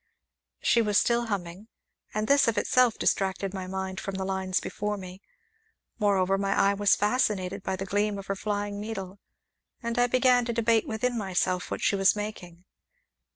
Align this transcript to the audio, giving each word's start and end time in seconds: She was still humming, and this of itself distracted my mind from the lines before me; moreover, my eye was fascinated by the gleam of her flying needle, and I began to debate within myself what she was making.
She 0.63 0.81
was 0.81 0.97
still 0.97 1.27
humming, 1.27 1.67
and 2.11 2.27
this 2.27 2.47
of 2.47 2.57
itself 2.57 2.97
distracted 2.97 3.53
my 3.53 3.67
mind 3.67 3.99
from 3.99 4.15
the 4.15 4.25
lines 4.25 4.59
before 4.59 4.97
me; 4.97 5.21
moreover, 5.99 6.39
my 6.39 6.55
eye 6.59 6.73
was 6.73 6.95
fascinated 6.95 7.61
by 7.61 7.75
the 7.75 7.85
gleam 7.85 8.17
of 8.17 8.25
her 8.25 8.35
flying 8.35 8.79
needle, 8.81 9.19
and 9.83 9.99
I 9.99 10.07
began 10.07 10.43
to 10.45 10.53
debate 10.53 10.87
within 10.87 11.15
myself 11.19 11.69
what 11.69 11.81
she 11.83 11.95
was 11.95 12.15
making. 12.15 12.65